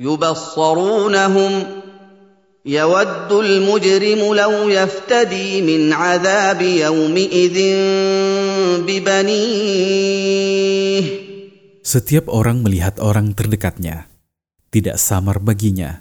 [0.00, 1.52] يبصرونهم
[2.66, 7.56] يود المجرم لو يفتدي من عذاب يومئذ
[8.88, 10.08] ببنيه
[11.80, 14.06] Setiap orang melihat orang terdekatnya,
[14.70, 15.98] tidak samar baginya.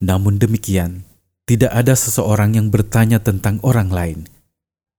[0.00, 1.04] Namun demikian,
[1.44, 4.24] tidak ada seseorang yang bertanya tentang orang lain,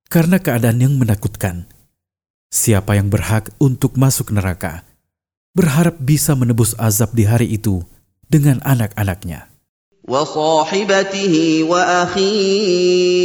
[0.05, 1.65] karena keadaan yang menakutkan.
[2.53, 4.85] Siapa yang berhak untuk masuk neraka,
[5.57, 7.81] berharap bisa menebus azab di hari itu
[8.29, 9.55] dengan anak-anaknya.
[10.05, 13.15] وصاحبته وأخيه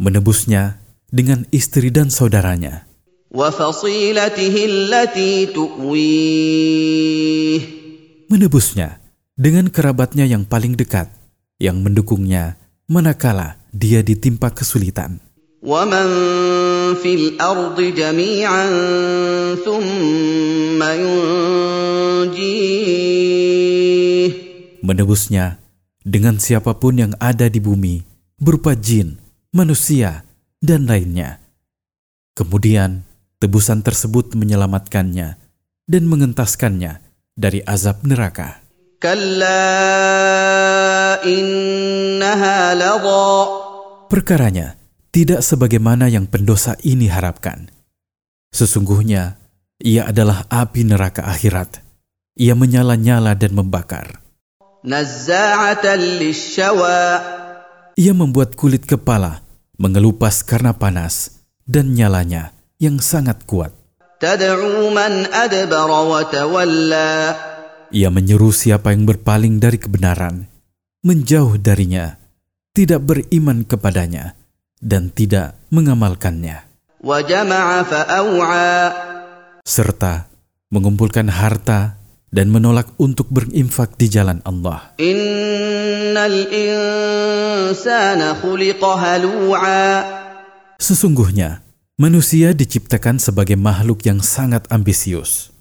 [0.00, 0.80] Menebusnya
[1.12, 2.88] dengan istri dan saudaranya,
[3.28, 6.60] وفصيلته التي تؤويه
[8.32, 9.04] menebusnya
[9.36, 11.12] dengan kerabatnya yang paling dekat,
[11.60, 12.56] yang mendukungnya
[12.88, 15.20] manakala dia ditimpa kesulitan.
[15.60, 16.08] ومن
[17.04, 18.64] في الأرض جميعا
[19.60, 22.30] ثم ينجيه
[24.85, 25.57] menebusnya
[26.05, 28.05] dengan siapa pun yang ada di bumi,
[28.37, 29.17] berupa jin,
[29.49, 30.21] manusia,
[30.61, 31.41] dan lainnya.
[32.37, 33.01] Kemudian,
[33.41, 35.29] tebusan tersebut menyelamatkannya
[35.89, 37.01] dan mengentaskannya
[37.33, 38.61] dari azab neraka.
[44.09, 44.77] Perkaranya
[45.13, 47.69] tidak sebagaimana yang pendosa ini harapkan.
[48.51, 49.39] Sesungguhnya,
[49.79, 51.83] ia adalah api neraka akhirat.
[52.35, 54.24] Ia menyala-nyala dan membakar.
[57.97, 59.41] Ia membuat kulit kepala
[59.81, 63.73] mengelupas karena panas dan nyalanya yang sangat kuat.
[67.89, 70.45] Ia menyeru siapa yang berpaling dari kebenaran,
[71.01, 72.21] menjauh darinya,
[72.69, 74.37] tidak beriman kepadanya,
[74.77, 76.61] dan tidak mengamalkannya.
[79.65, 80.13] Serta
[80.69, 81.97] mengumpulkan harta
[82.35, 84.91] dan menolak untuk berinfak di jalan Allah.
[84.99, 89.87] Innal insana halu'a.
[90.75, 91.63] Sesungguhnya
[91.95, 95.55] manusia diciptakan sebagai makhluk yang sangat ambisius.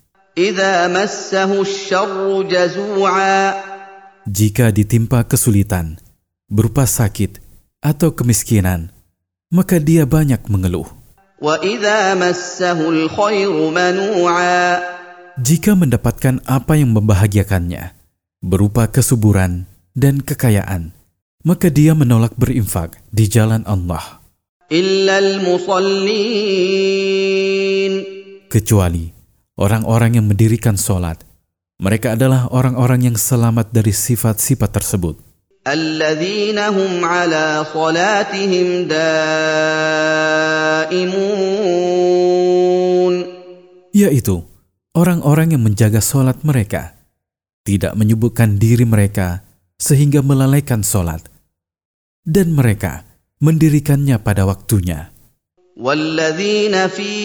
[4.25, 5.95] Jika ditimpa kesulitan
[6.51, 7.39] berupa sakit
[7.79, 8.91] atau kemiskinan,
[9.55, 10.91] maka dia banyak mengeluh.
[11.39, 11.63] Wa
[12.19, 13.07] massahu
[15.40, 17.96] Jika mendapatkan apa yang membahagiakannya,
[18.44, 20.92] berupa kesuburan dan kekayaan,
[21.47, 24.20] maka dia menolak berinfak di jalan Allah,
[24.70, 26.30] إلا المصلين
[28.53, 29.09] kecuali
[29.58, 31.25] orang-orang yang mendirikan sholat.
[31.80, 35.16] Mereka adalah orang-orang yang selamat dari sifat-sifat tersebut,
[35.68, 39.90] الذين هم على صلاتهم دائمون
[43.90, 44.46] yaitu
[44.94, 46.94] orang-orang yang menjaga sholat mereka,
[47.66, 49.42] tidak menyibukkan diri mereka
[49.80, 51.25] sehingga melalaikan sholat,
[52.28, 53.08] dan mereka
[53.42, 55.09] mendirikannya pada waktunya.
[55.80, 57.16] والذين في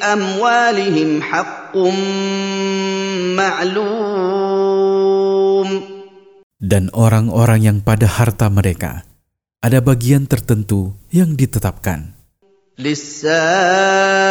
[0.00, 1.76] أموالهم حق
[3.36, 4.48] معلوم
[6.58, 9.06] dan orang-orang yang pada harta mereka
[9.62, 12.11] ada bagian tertentu yang ditetapkan.
[12.78, 14.22] للسائل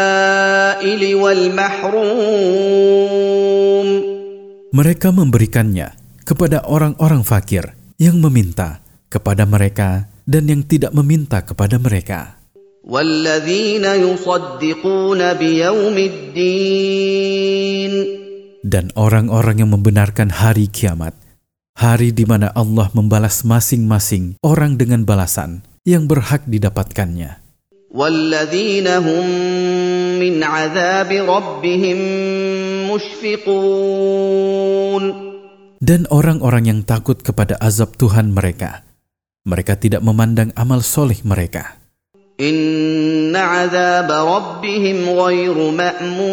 [1.15, 2.57] والمحروم
[4.67, 5.95] Mereka memberikannya
[6.27, 12.37] kepada orang-orang fakir yang meminta kepada mereka dan yang tidak meminta kepada mereka.
[12.87, 17.93] والذين يصدقون بيوم الدين
[18.67, 21.15] Dan orang-orang yang membenarkan hari kiamat,
[21.79, 27.40] hari di mana Allah membalas masing-masing orang dengan balasan yang berhak didapatkannya.
[27.91, 29.25] والذين هم
[30.19, 31.97] من عذاب ربهم
[32.91, 34.45] مشفقون
[35.77, 38.81] Dan orang-orang yang takut kepada azab Tuhan mereka,
[39.45, 41.77] mereka tidak memandang amal soleh mereka.
[42.37, 46.29] إن عذاب ربهم غير مأمون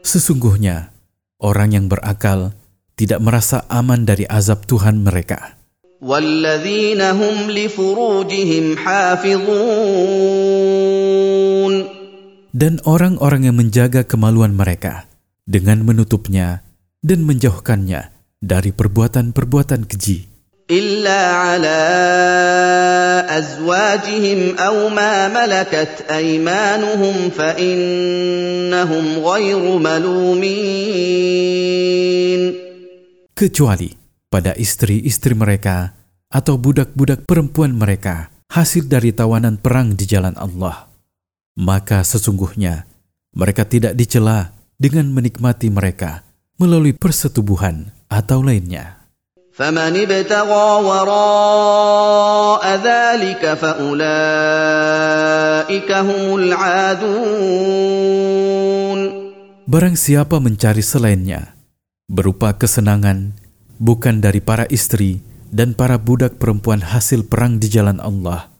[0.00, 0.92] Sesungguhnya,
[1.40, 2.52] orang yang berakal
[2.96, 5.60] tidak merasa aman dari azab Tuhan mereka.
[6.00, 9.50] والذين هم لفروجهم حافظون
[12.50, 15.06] Dan orang-orang yang menjaga kemaluan mereka
[15.46, 16.66] dengan menutupnya
[16.98, 18.10] dan menjauhkannya
[18.42, 20.30] dari perbuatan-perbuatan keji,
[20.70, 21.82] إلا على
[23.26, 30.80] أزواجهم أو ما ملكت أيمانهم فإنهم غير ملومين
[33.34, 33.90] kecuali
[34.34, 35.92] pada istri-istri mereka
[36.30, 40.86] atau budak-budak perempuan mereka hasil dari tawanan perang di jalan Allah.
[41.58, 42.86] Maka sesungguhnya
[43.34, 46.22] mereka tidak dicela dengan menikmati mereka
[46.56, 49.00] melalui persetubuhan atau lainnya.
[49.60, 54.00] فمن ابتغى وراء ذلك فأولئك
[55.92, 58.00] هم العادون
[59.70, 61.54] Barang siapa mencari selainnya,
[62.10, 63.38] berupa kesenangan,
[63.80, 68.52] bukan dari para istri dan para budak perempuan hasil perang di jalan Allah,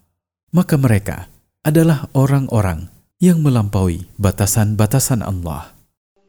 [0.51, 1.31] maka mereka
[1.63, 2.89] adalah orang-orang
[3.21, 5.77] yang melampaui batasan-batasan Allah.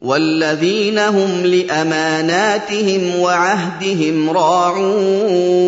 [0.02, 5.62] والذين هم لأماناتهم وعهدهم راعون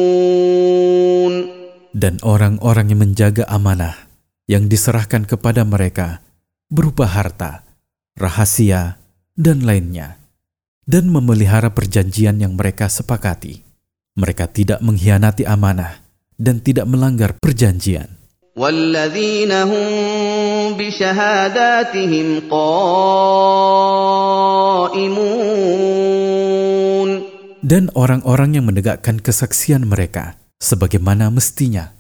[1.94, 4.10] Dan orang-orang yang menjaga amanah
[4.50, 6.26] yang diserahkan kepada mereka
[6.74, 7.62] berupa harta,
[8.18, 8.98] rahasia,
[9.38, 10.18] dan lainnya,
[10.88, 13.64] dan memelihara perjanjian yang mereka sepakati.
[14.14, 16.04] Mereka tidak mengkhianati amanah
[16.38, 18.24] dan tidak melanggar perjanjian.
[18.54, 19.84] والذين هم
[20.78, 23.14] بشهاداتهم قائمون
[27.64, 31.96] Dan orang-orang yang menegakkan kesaksian mereka sebagaimana mestinya,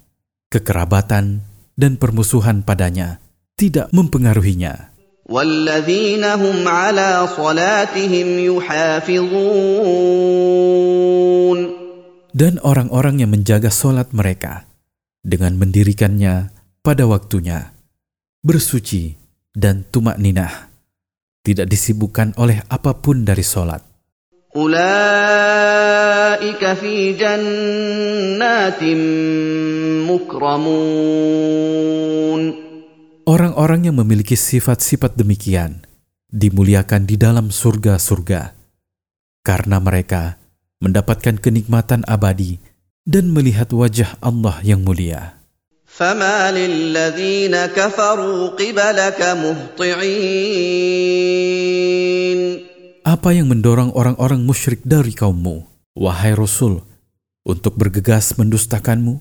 [0.51, 1.39] kekerabatan
[1.73, 3.23] dan permusuhan padanya
[3.55, 4.91] tidak mempengaruhinya.
[5.27, 10.03] والذين هم على صلاتهم يحافظون
[12.33, 14.65] Dan orang-orang yang menjaga solat mereka
[15.21, 16.49] dengan mendirikannya
[16.81, 17.77] pada waktunya,
[18.41, 19.13] bersuci
[19.53, 20.73] dan tumak ninah,
[21.45, 23.85] tidak disibukkan oleh apapun dari solat.
[24.53, 25.93] أولئك
[26.73, 28.83] في جنات
[30.09, 31.43] مكرمون
[33.27, 35.87] Orang-orang yang memiliki sifat-sifat demikian
[36.27, 38.51] dimuliakan di dalam surga-surga
[39.45, 40.41] karena mereka
[40.83, 42.59] mendapatkan kenikmatan abadi
[43.07, 45.43] dan melihat wajah Allah yang mulia.
[45.93, 50.33] فما للذين كفروا قبلك مهطعين
[53.03, 56.79] Apa yang mendorong orang-orang musyrik dari kaummu, wahai Rasul,
[57.43, 59.19] untuk bergegas mendustakanmu?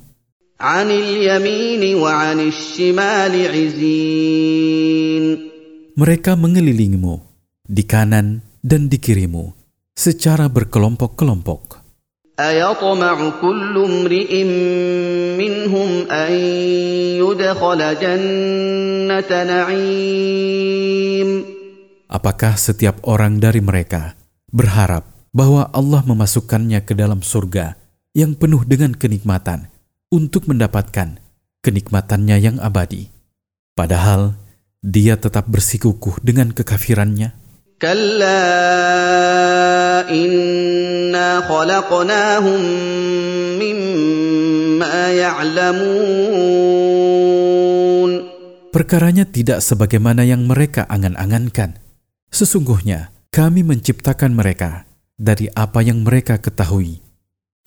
[0.62, 5.24] عن اليمين وعن الشمال عزين
[5.92, 7.20] Mereka mengelilingimu
[7.68, 9.52] di kanan dan di kirimu
[9.92, 11.82] secara berkelompok-kelompok.
[12.40, 14.32] أيطمع كل امرئ
[15.36, 16.32] منهم أن
[17.20, 21.30] يدخل جنة نعيم
[22.12, 24.14] Apakah setiap orang dari mereka
[24.48, 25.04] berharap
[25.34, 27.76] bahwa Allah memasukkannya ke dalam surga
[28.12, 29.72] yang penuh dengan kenikmatan
[30.07, 31.19] untuk mendapatkan
[31.59, 33.11] kenikmatannya yang abadi.
[33.75, 34.39] Padahal
[34.79, 37.35] dia tetap bersikukuh dengan kekafirannya.
[37.77, 38.41] Kalla
[40.09, 42.61] inna khalaqnahum
[43.59, 46.47] mimma ya'lamun.
[48.73, 51.77] Perkaranya tidak sebagaimana yang mereka angan-angankan.
[52.31, 54.87] Sesungguhnya kami menciptakan mereka
[55.19, 57.01] dari apa yang mereka ketahui.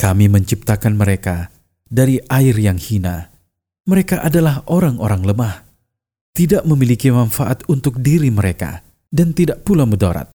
[0.01, 1.53] Kami menciptakan mereka
[1.90, 3.30] dari air yang hina.
[3.86, 5.56] Mereka adalah orang-orang lemah,
[6.34, 8.81] tidak memiliki manfaat untuk diri mereka,
[9.13, 10.34] dan tidak pula mudarat.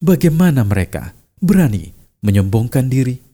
[0.00, 3.30] Bagaimana mereka berani menyombongkan diri?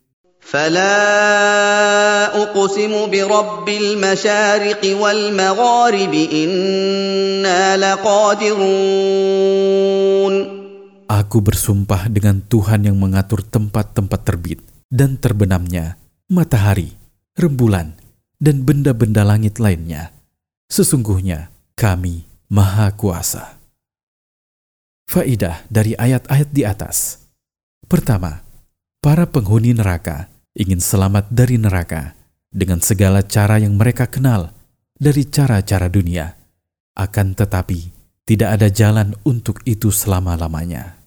[0.46, 9.16] فلا أقسم برب المشارق والمغارب إنا لقادرون
[11.06, 14.58] Aku bersumpah dengan Tuhan yang mengatur tempat-tempat terbit
[14.90, 15.94] dan terbenamnya,
[16.26, 16.90] matahari,
[17.35, 17.95] rembulan,
[18.41, 20.09] dan benda-benda langit lainnya.
[20.71, 23.59] Sesungguhnya kami maha kuasa.
[25.11, 27.27] Faidah dari ayat-ayat di atas.
[27.85, 28.39] Pertama,
[29.03, 32.15] para penghuni neraka ingin selamat dari neraka
[32.47, 34.55] dengan segala cara yang mereka kenal
[34.95, 36.39] dari cara-cara dunia.
[36.95, 37.91] Akan tetapi,
[38.23, 41.00] tidak ada jalan untuk itu selama-lamanya.